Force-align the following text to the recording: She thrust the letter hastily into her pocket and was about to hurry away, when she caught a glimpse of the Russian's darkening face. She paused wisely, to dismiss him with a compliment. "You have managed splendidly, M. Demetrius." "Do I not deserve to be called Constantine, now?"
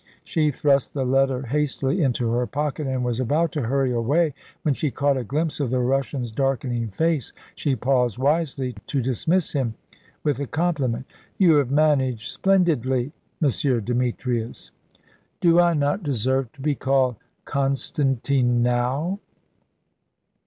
She 0.23 0.49
thrust 0.49 0.95
the 0.95 1.05
letter 1.05 1.43
hastily 1.43 2.01
into 2.01 2.31
her 2.31 2.47
pocket 2.47 2.87
and 2.87 3.05
was 3.05 3.19
about 3.19 3.51
to 3.51 3.61
hurry 3.67 3.91
away, 3.91 4.33
when 4.63 4.73
she 4.73 4.89
caught 4.89 5.15
a 5.15 5.23
glimpse 5.23 5.59
of 5.59 5.69
the 5.69 5.79
Russian's 5.79 6.31
darkening 6.31 6.87
face. 6.87 7.33
She 7.53 7.75
paused 7.75 8.17
wisely, 8.17 8.73
to 8.87 8.99
dismiss 8.99 9.53
him 9.53 9.75
with 10.23 10.39
a 10.39 10.47
compliment. 10.47 11.05
"You 11.37 11.53
have 11.57 11.69
managed 11.69 12.31
splendidly, 12.31 13.11
M. 13.43 13.85
Demetrius." 13.85 14.71
"Do 15.39 15.59
I 15.59 15.75
not 15.75 16.01
deserve 16.01 16.51
to 16.53 16.61
be 16.61 16.73
called 16.73 17.17
Constantine, 17.45 18.63
now?" 18.63 19.19